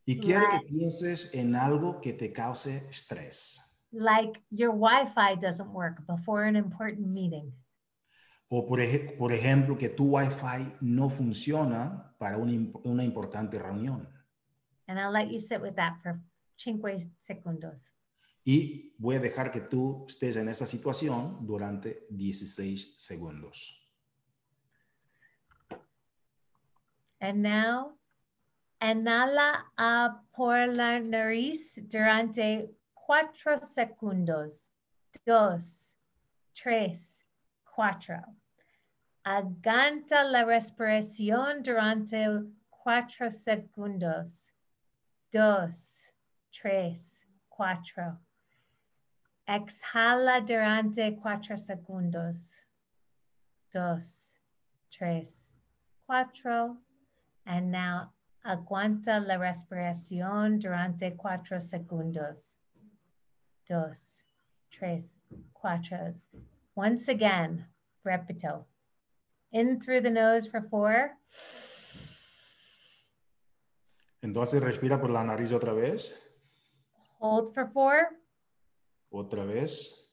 [0.06, 3.58] y quiero que pienses en algo que te cause estrés.
[3.94, 7.52] like your Wi Fi doesn't work before an important meeting.
[8.50, 13.58] O por, ej- por ejemplo, que tu Wi-Fi no funciona para una, imp- una importante
[13.58, 14.06] reunión.
[14.89, 16.20] And I'll let you sit with that for
[16.58, 17.91] cinque segundos.
[18.44, 23.78] Y voy a dejar que tú estés en esta situación durante 16 segundos.
[27.20, 28.00] And now,
[28.82, 29.66] inhala
[30.36, 34.72] por la nariz durante cuatro segundos.
[35.24, 35.98] Dos,
[36.56, 37.24] tres,
[37.64, 38.24] cuatro.
[39.24, 42.26] Aganta la respiración durante
[42.70, 44.52] cuatro segundos.
[45.32, 46.12] Dos,
[46.52, 48.20] tres, cuatro.
[49.52, 52.64] Exhala durante cuatro segundos.
[53.74, 54.40] Dos,
[54.90, 55.58] tres,
[56.08, 56.78] cuatro.
[57.46, 62.56] And now Aguanta la respiración durante cuatro segundos.
[63.68, 64.24] Dos,
[64.72, 65.14] tres,
[65.54, 66.14] cuatro.
[66.76, 67.68] Once again,
[68.04, 68.66] repito.
[69.52, 71.12] In through the nose for four.
[74.24, 76.18] Entonces respira por la nariz otra vez.
[77.20, 78.21] Hold for four.
[79.12, 80.10] Otra vez.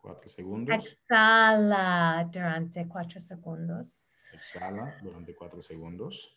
[0.00, 0.74] Cuatro segundos.
[0.74, 4.32] Exhala durante cuatro segundos.
[4.32, 6.32] Exhala durante cuatro segundos.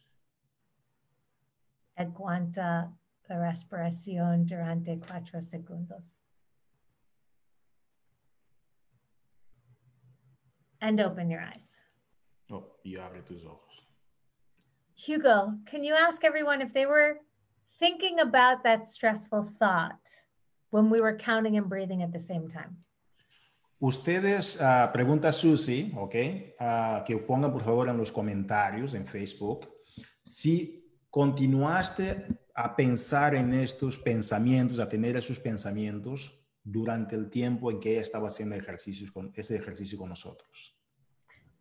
[1.95, 2.91] Aguanta
[3.30, 6.19] la respiración durante cuatro segundos.
[10.82, 11.78] And open your eyes.
[12.49, 13.69] Oh, y abre tus ojos.
[14.95, 17.21] Hugo, can you ask everyone if they were
[17.80, 20.10] thinking about that stressful thought
[20.72, 22.78] when we were counting and breathing at the same time?
[23.82, 26.16] Ustedes, uh, pregunta Susi, ¿ok?
[26.60, 29.68] Uh, que pongan por favor en los comentarios en Facebook
[30.24, 37.80] si continuaste a pensar en estos pensamientos, a tener esos pensamientos durante el tiempo en
[37.80, 40.76] que ella estaba haciendo ejercicios con, ese ejercicio con nosotros.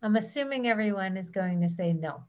[0.01, 2.27] I'm assuming everyone is going to say no.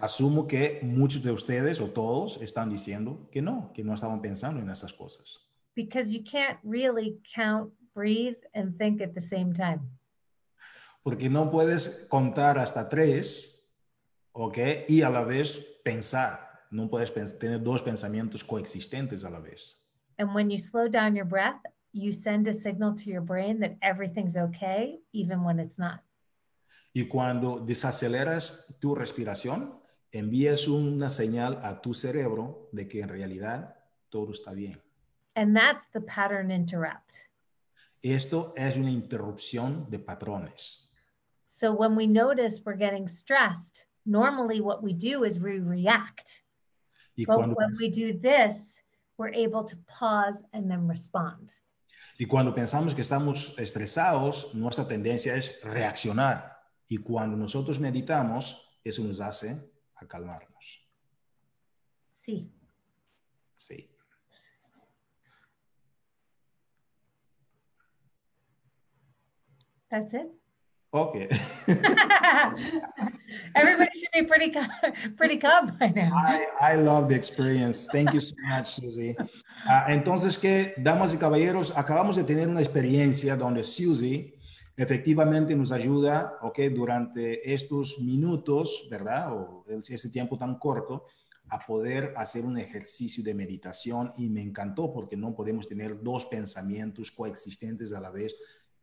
[0.00, 4.60] Asumo que muchos de ustedes o todos están diciendo que no, que no estaban pensando
[4.60, 5.40] en esas cosas.
[5.74, 9.80] Because you can't really count, breathe, and think at the same time.
[11.02, 13.72] Porque no puedes contar hasta tres,
[14.32, 14.58] ¿ok?
[14.88, 16.50] Y a la vez pensar.
[16.70, 19.88] No puedes tener dos pensamientos coexistentes a la vez.
[20.18, 21.60] And when you slow down your breath,
[21.92, 26.00] you send a signal to your brain that everything's okay, even when it's not.
[26.92, 33.76] Y cuando desaceleras tu respiración, envías una señal a tu cerebro de que en realidad
[34.08, 34.80] todo está bien.
[35.36, 37.16] And that's the pattern interrupt.
[38.02, 40.90] Esto es una interrupción de patrones.
[41.44, 46.42] So when we notice we're getting stressed, normally what we do is we react.
[47.16, 48.82] Y But cuando, when we do this,
[49.18, 51.52] we're able to pause and then respond.
[52.18, 56.49] y cuando pensamos que estamos estresados, nuestra tendencia es reaccionar.
[56.92, 60.84] Y cuando nosotros meditamos, eso nos hace a calmarnos.
[62.20, 62.52] Sí.
[63.54, 63.88] Sí.
[69.88, 70.32] That's it.
[70.90, 71.14] Ok.
[73.54, 74.68] Everybody should be pretty calm,
[75.16, 76.10] pretty calm by now.
[76.12, 77.86] I, I love the experience.
[77.92, 79.14] Thank you so much, Susie.
[79.68, 84.39] Ah, entonces, que, damas y caballeros, acabamos de tener una experiencia donde Susie
[84.82, 89.30] efectivamente nos ayuda, ok, durante estos minutos, ¿verdad?
[89.32, 91.04] O ese tiempo tan corto,
[91.50, 96.24] a poder hacer un ejercicio de meditación y me encantó porque no podemos tener dos
[96.26, 98.34] pensamientos coexistentes a la vez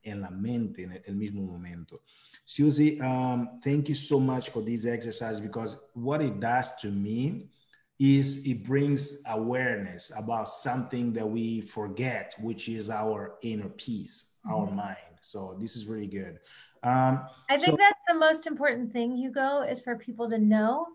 [0.03, 2.01] en la mente en el mismo momento.
[2.45, 7.49] Susie, um, thank you so much for this exercise because what it does to me
[7.97, 14.67] is it brings awareness about something that we forget, which is our inner peace, our
[14.67, 15.16] mind.
[15.27, 16.39] So this is really good.
[16.83, 20.85] Um, I think so- that's the most important thing, Hugo, is for people to know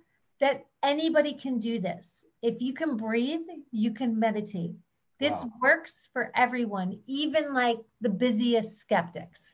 [0.41, 2.25] that anybody can do this.
[2.41, 4.75] If you can breathe, you can meditate.
[5.19, 5.53] This Wow.
[5.61, 9.53] works for everyone, even like the busiest skeptics.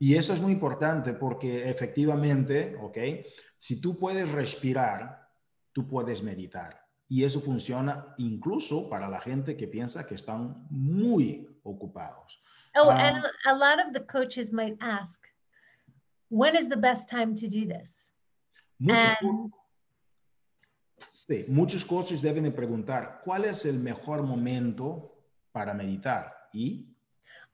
[0.00, 3.26] Y eso es muy importante porque efectivamente, ¿ok?
[3.58, 5.28] Si tú puedes respirar,
[5.72, 6.86] tú puedes meditar.
[7.08, 12.40] Y eso funciona incluso para la gente que piensa que están muy ocupados.
[12.78, 15.18] Oh, Um, and a lot of the coaches might ask,
[16.30, 18.12] when is the best time to do this?
[18.78, 19.52] Muchos, And-
[21.08, 25.10] sí, muchos coaches deben de preguntar, ¿cuál es el mejor momento
[25.52, 26.32] para meditar?
[26.54, 26.84] Y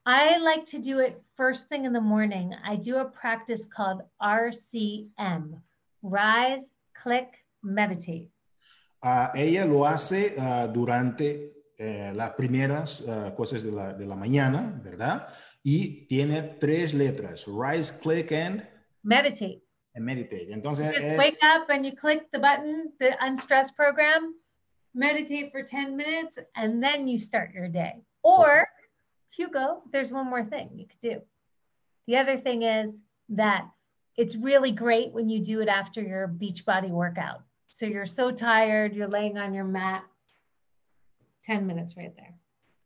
[0.06, 2.54] I like to do it first thing in the morning.
[2.62, 5.62] I do a practice called RCM
[6.02, 8.30] Rise, Click, Meditate.
[9.02, 14.16] ah, ella lo hace ah, durante eh, las primeras ah, cosas de la, de la
[14.16, 15.28] mañana, ¿verdad?
[15.62, 18.66] Y tiene tres letras, rise, click, and,
[19.02, 19.62] Meditate.
[19.94, 20.50] and meditate.
[20.50, 24.34] Entonces, Just es, wake up and you click the button, the unstress program,
[24.94, 28.02] meditate for 10 minutes, and then you start your day.
[28.22, 28.68] Or,
[29.30, 31.22] Hugo, there's one more thing you could do.
[32.06, 32.90] The other thing is
[33.30, 33.66] that
[34.16, 37.42] it's really great when you do it after your beach body workout.
[37.68, 40.04] So you're so tired, you're laying on your mat.
[41.46, 42.34] 10 minutes right there.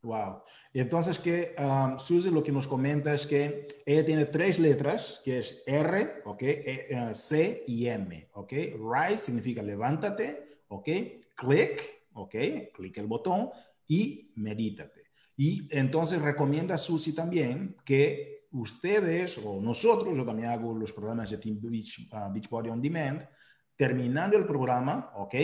[0.03, 0.43] Wow.
[0.73, 5.21] Y entonces que um, Susie lo que nos comenta es que ella tiene tres letras,
[5.25, 6.43] que es R, ¿ok?
[6.43, 8.53] E- eh, C y M, ¿ok?
[8.53, 10.89] Rise significa levántate, ¿ok?
[11.35, 12.35] Click, ¿ok?
[12.73, 13.51] Clic el botón
[13.89, 15.03] y medítate.
[15.37, 21.31] Y entonces recomienda a Susie también que ustedes o nosotros, yo también hago los programas
[21.31, 23.29] de Team Beach, uh, On Demand,
[23.77, 25.35] terminando el programa, ¿ok?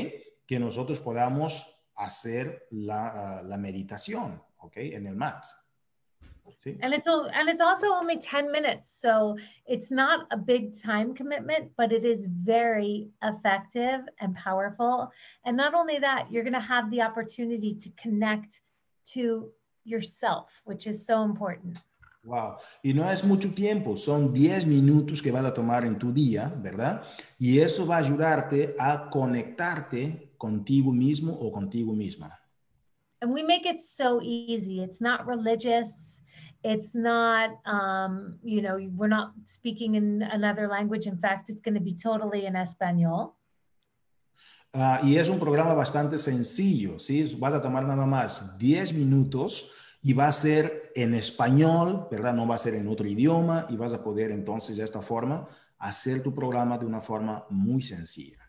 [0.47, 4.77] Que nosotros podamos hacer la, uh, la meditación, ¿ok?
[4.77, 5.45] En el mat.
[6.57, 6.79] ¿Sí?
[6.83, 8.91] And it's and it's also only 10 minutes.
[8.91, 9.37] So
[9.67, 15.11] it's not a big time commitment, but it is very effective and powerful.
[15.45, 18.61] And not only that, you're going to have the opportunity to connect
[19.15, 19.51] to
[19.85, 21.79] yourself, which is so important.
[22.25, 22.57] Wow.
[22.83, 26.53] Y no es mucho tiempo, son 10 minutos que vas a tomar en tu día,
[26.57, 27.03] ¿verdad?
[27.39, 32.31] Y eso va a ayudarte a conectarte contigo mismo o contigo misma.
[33.23, 34.83] And we make it so easy.
[34.83, 36.21] It's not religious.
[36.63, 41.07] It's not, um, you know, we're not speaking in another language.
[41.07, 43.33] In fact, it's going to be totally in español.
[44.75, 47.35] Uh, y es un programa bastante sencillo, ¿sí?
[47.39, 49.71] Vas a tomar nada más 10 minutos
[50.03, 52.35] y va a ser en español, ¿verdad?
[52.35, 55.47] No va a ser en otro idioma y vas a poder entonces de esta forma
[55.79, 58.44] hacer tu programa de una forma muy sencilla.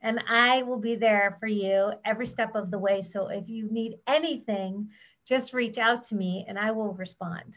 [0.00, 3.02] And I will be there for you every step of the way.
[3.02, 4.88] So if you need anything,
[5.26, 7.56] just reach out to me and I will respond.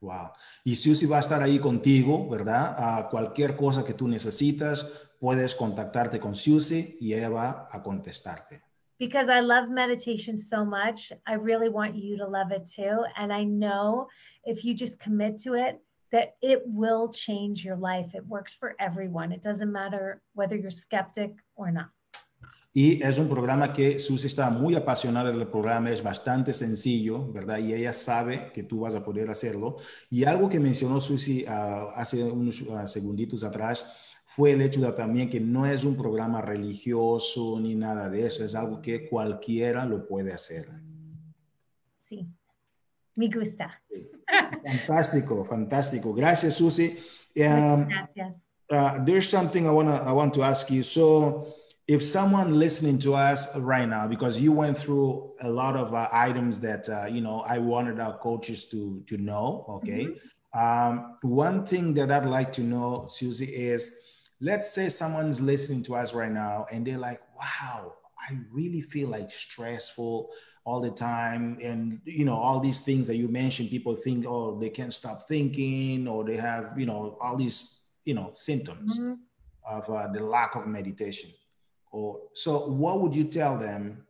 [0.00, 0.32] Wow.
[0.64, 2.74] Y Susie va a estar ahí contigo, ¿verdad?
[2.76, 4.84] A cualquier cosa que tú necesitas,
[5.18, 8.62] puedes contactarte con Susie y ella va a contestarte
[8.98, 11.12] because I love meditation so much.
[11.26, 13.04] I really want you to love it too.
[13.16, 14.08] And I know
[14.44, 15.80] if you just commit to it,
[16.14, 18.14] that it will change your life.
[18.14, 19.32] It works for everyone.
[19.32, 21.90] It doesn't matter whether you're skeptic or not.
[22.76, 27.58] Y es un programa que Susi está muy apasionada del programa, es bastante sencillo, ¿verdad?
[27.58, 29.76] Y ella sabe que tú vas a poder hacerlo.
[30.10, 33.86] Y algo que mencionó Susi uh, hace unos uh, segunditos atrás,
[34.24, 38.44] fue el hecho de también que no es un programa religioso ni nada de eso,
[38.44, 40.66] es algo que cualquiera lo puede hacer.
[42.02, 42.26] Sí,
[43.14, 43.80] me gusta.
[44.64, 46.14] Fantástico, fantástico.
[46.14, 46.98] Gracias, Susi.
[47.36, 48.34] Um, Gracias.
[48.70, 50.82] Uh, there's something I, wanna, I want to ask you.
[50.82, 51.54] So,
[51.86, 56.08] if someone listening to us right now, because you went through a lot of uh,
[56.12, 60.06] items that uh, you know I wanted our coaches to to know, okay.
[60.06, 60.88] Mm -hmm.
[60.88, 64.04] um, one thing that I'd like to know, Susie, is
[64.40, 67.94] let's say someone's listening to us right now and they're like, wow,
[68.28, 70.30] I really feel like stressful
[70.64, 71.58] all the time.
[71.62, 75.28] And, you know, all these things that you mentioned, people think, oh, they can't stop
[75.28, 79.14] thinking or they have, you know, all these, you know, symptoms mm-hmm.
[79.68, 81.30] of uh, the lack of meditation.
[81.92, 84.04] Or so what would you tell them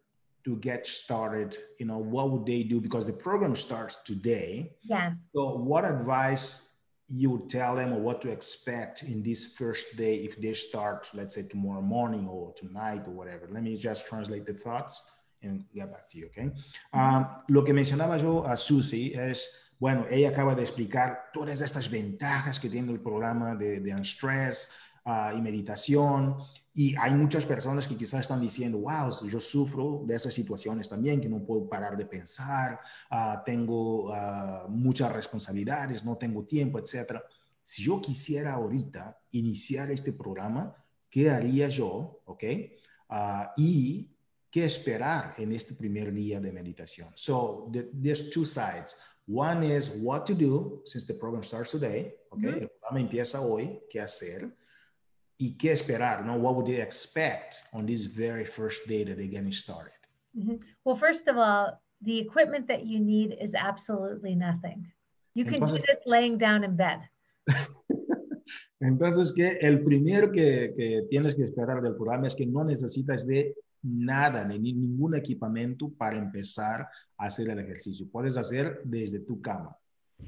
[0.45, 1.59] to get started?
[1.79, 2.81] You know, what would they do?
[2.81, 4.73] Because the program starts today.
[4.83, 5.29] Yes.
[5.35, 6.79] So what advice
[7.09, 11.11] you would tell them or what to expect in this first day if they start,
[11.13, 13.49] let's say tomorrow morning or tonight or whatever.
[13.51, 15.11] Let me just translate the thoughts
[15.73, 16.29] get back to you?
[16.93, 21.91] Um, lo que mencionaba yo a Susie es, bueno, ella acaba de explicar todas estas
[21.91, 24.75] ventajas que tiene el programa de, de Unstress
[25.05, 26.37] uh, y meditación
[26.77, 31.21] y hay muchas personas que quizás están diciendo, wow, yo sufro de esas situaciones también,
[31.21, 32.81] que no puedo parar de pensar,
[33.13, 37.21] uh, tengo uh, muchas responsabilidades, no tengo tiempo, etc.
[37.63, 40.75] Si yo quisiera ahorita iniciar este programa,
[41.09, 42.23] ¿qué haría yo?
[42.25, 42.43] ¿Ok?
[43.09, 44.11] Uh, y
[44.55, 47.09] qué esperar en este primer día de meditación.
[47.17, 48.95] So, the, there's two sides.
[49.27, 52.15] One is what to do since the program starts today.
[52.31, 52.63] Okay, mm -hmm.
[52.63, 54.53] el programa empieza hoy, qué hacer.
[55.37, 56.37] y qué esperar, no?
[56.37, 59.93] What would they expect on this very first day that they're getting started?
[60.37, 60.57] Mm-hmm.
[60.85, 64.87] Well, first of all, the equipment that you need is absolutely nothing.
[65.35, 67.01] You can Entonces, do this laying down in bed.
[68.83, 73.27] Entonces, que el primero que, que, tienes que esperar del programa es que no necesitas
[73.27, 78.07] de nada, ni ningún equipamiento para empezar a hacer el ejercicio.
[78.11, 79.77] Puedes hacer desde tu cama.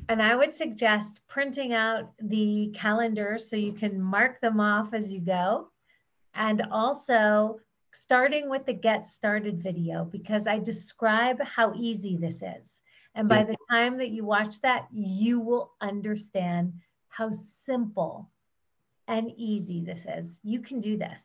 [0.08, 5.10] And I would suggest printing out the calendar so you can mark them off as
[5.10, 5.70] you go.
[6.34, 7.60] And also
[7.92, 12.70] starting with the get started video because I describe how easy this is.
[13.14, 16.74] And by the time that you watch that, you will understand
[17.08, 18.30] how simple
[19.08, 20.38] and easy this is.
[20.42, 21.22] You can do this.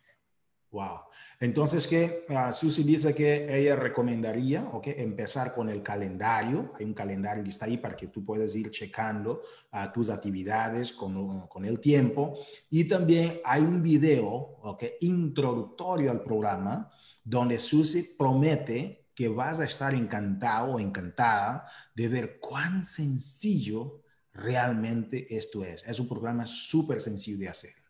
[0.72, 1.02] Wow.
[1.42, 6.72] Entonces, que uh, Susi dice que ella recomendaría, ok, empezar con el calendario.
[6.80, 9.42] Hay un calendario que está ahí para que tú puedas ir checando
[9.74, 12.40] uh, tus actividades con, con, el tiempo.
[12.70, 14.28] Y también hay un video,
[14.62, 16.90] ok, introductorio al programa,
[17.22, 24.04] donde Susi promete que vas a estar encantado o encantada de ver cuán sencillo
[24.34, 25.86] realmente esto es.
[25.86, 27.81] Es un programa súper sencillo de hacer.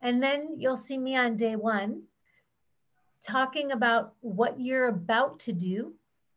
[0.00, 2.02] And then you'll see me on day one
[3.26, 5.94] talking about what you're about to do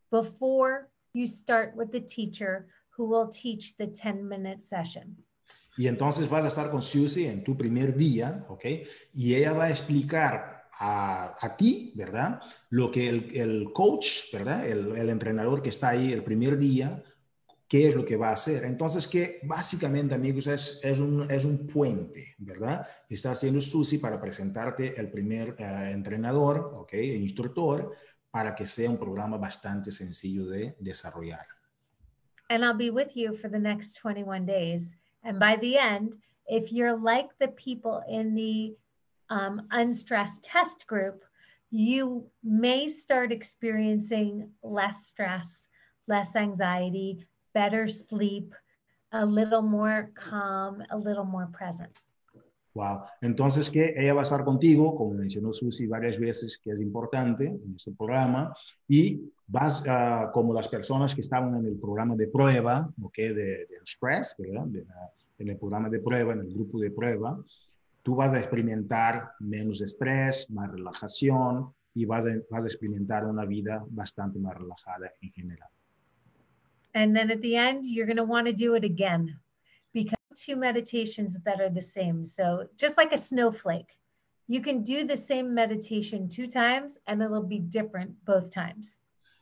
[0.09, 5.18] before you start with the teacher who will teach the 10 minute session.
[5.78, 8.66] Y entonces vas a estar con Susie en tu primer día, ¿ok?
[9.14, 12.41] Y ella va a explicar a, a ti, ¿verdad?
[12.70, 14.68] Lo que el, el coach, ¿verdad?
[14.68, 17.01] El, el, entrenador que está ahí el primer día,
[17.72, 18.65] qué es lo que va a hacer.
[18.65, 22.86] Entonces, que básicamente, amigos, es, es, un, es un puente, ¿verdad?
[23.07, 26.91] Que está haciendo Susi para presentarte el primer uh, entrenador, ¿ok?
[26.95, 27.95] El instructor,
[28.30, 31.47] para que sea un programa bastante sencillo de desarrollar.
[32.49, 34.93] And I'll be with you for the next 21 days.
[35.24, 36.17] And by the end,
[36.47, 38.76] if you're like the people in the
[39.30, 41.24] um, unstressed test group,
[41.69, 45.69] you may start experiencing less stress,
[46.09, 48.54] less anxiety, better sleep,
[49.12, 51.91] a little more calm, a little more present.
[52.74, 53.04] Wow.
[53.22, 57.45] Entonces, que ella va a estar contigo, como mencionó Susi varias veces, que es importante
[57.47, 58.56] en este programa,
[58.88, 63.18] y vas uh, como las personas que estaban en el programa de prueba, ¿ok?
[63.18, 64.66] De, de Express, ¿verdad?
[64.68, 64.86] De
[65.41, 67.38] en el programa de prueba, en el grupo de prueba,
[68.04, 73.45] tú vas a experimentar menos estrés, más relajación y vas a, vas a experimentar una
[73.45, 75.70] vida bastante más relajada en general.
[76.93, 79.39] And then at the end, you're going to want to do it again
[79.93, 82.25] because two meditations that are the same.
[82.25, 83.97] So just like a snowflake,
[84.47, 88.97] you can do the same meditation two times and it'll be different both times.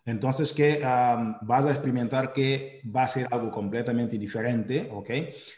[0.05, 5.09] Entonces, que um, vas a experimentar que va a ser algo completamente diferente, ¿ok?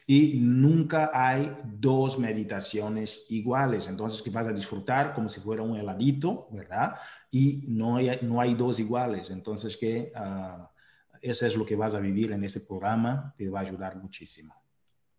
[0.07, 3.87] Y nunca hay dos meditaciones iguales.
[3.87, 6.95] Entonces, que vas a disfrutar como si fuera un heladito, ¿verdad?
[7.31, 9.29] Y no hay, no hay dos iguales.
[9.29, 10.65] Entonces, que uh,
[11.21, 14.53] eso es lo que vas a vivir en ese programa, te va a ayudar muchísimo.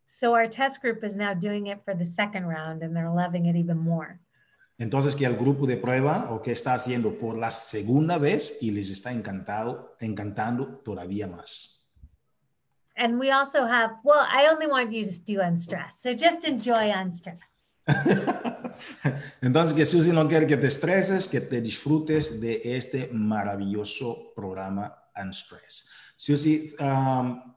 [0.06, 3.46] So our test group is now doing it for the second round and they're loving
[3.46, 4.20] it even more.
[4.78, 8.72] Entonces, que el grupo de prueba o que está haciendo por la segunda vez y
[8.72, 11.82] les está encantado, encantando todavía más.
[12.96, 16.00] And we also have, well, I only want you to do unstress.
[16.00, 17.62] So just enjoy unstress.
[19.42, 24.94] Entonces, que Susi no quiere que te estreses, que te disfrutes de este maravilloso programa
[25.16, 25.90] Unstress.
[26.16, 27.54] Susi, um,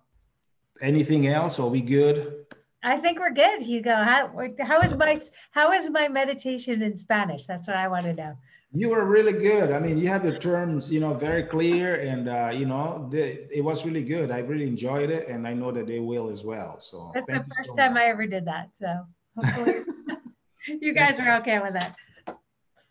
[0.82, 1.60] anything else?
[1.60, 2.46] Are we good?
[2.86, 3.96] I think we're good, Hugo.
[3.96, 5.20] How, how is my
[5.52, 7.48] how is my meditation in Spanish?
[7.48, 8.38] That's what I want to know.
[8.72, 9.72] You were really good.
[9.72, 13.48] I mean, you had the terms, you know, very clear, and uh, you know, the,
[13.56, 14.30] it was really good.
[14.30, 16.80] I really enjoyed it, and I know that they will as well.
[16.80, 18.04] So that's the first so time much.
[18.04, 18.70] I ever did that.
[18.80, 18.88] So
[19.36, 19.80] hopefully,
[20.68, 21.96] you guys are okay with that.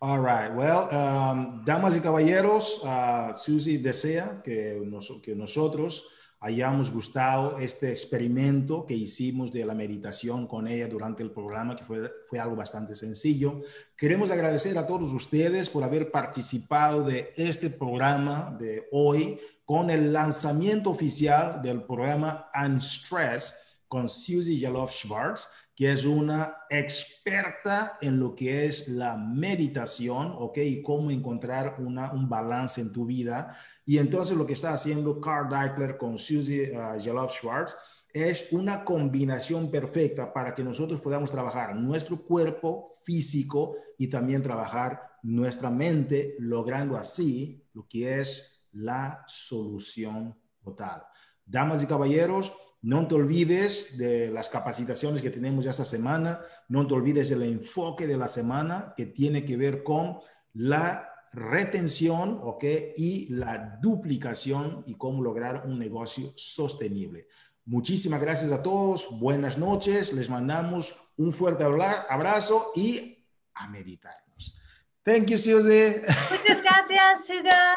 [0.01, 0.53] All right.
[0.53, 6.03] Well, um, damas y caballeros, uh, Susie desea que, nos, nosotros
[6.41, 11.85] hayamos gustado este experimento que hicimos de la meditación con ella durante el programa, que
[11.85, 13.61] fue, fue algo bastante sencillo.
[13.97, 20.13] Queremos agradecer a todos ustedes por haber participado de este programa de hoy con el
[20.13, 28.33] lanzamiento oficial del programa Unstress con Susie Yalof Schwartz, que es una experta en lo
[28.33, 30.57] que es la meditación, ¿ok?
[30.59, 35.21] Y cómo encontrar una, un balance en tu vida y entonces lo que está haciendo
[35.21, 37.75] Carl Deichler con Susie uh, Jalov Schwartz
[38.11, 45.19] es una combinación perfecta para que nosotros podamos trabajar nuestro cuerpo físico y también trabajar
[45.21, 51.03] nuestra mente, logrando así lo que es la solución total.
[51.45, 52.53] Damas y caballeros,
[52.85, 58.05] no te olvides de las capacitaciones que tenemos esta semana, no te olvides del enfoque
[58.05, 60.19] de la semana que tiene que ver con
[60.53, 62.63] la retención, ¿ok?
[62.95, 67.27] Y la duplicación y cómo lograr un negocio sostenible.
[67.65, 73.25] Muchísimas gracias a todos, buenas noches, les mandamos un fuerte abrazo y
[73.55, 74.59] a meditarnos.
[75.01, 76.03] Thank you, Susie.
[76.03, 77.75] Muchas gracias, Suga.